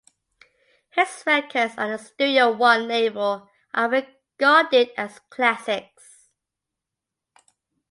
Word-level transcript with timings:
His 0.89 1.21
records 1.27 1.77
on 1.77 1.91
the 1.91 1.99
Studio 1.99 2.49
One 2.51 2.87
label 2.87 3.47
are 3.71 3.87
regarded 3.87 4.89
as 4.97 5.19
classics. 5.29 6.27